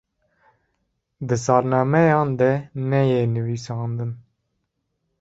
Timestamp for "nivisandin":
3.33-4.11